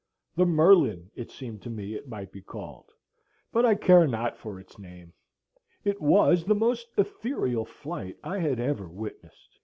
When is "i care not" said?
3.67-4.35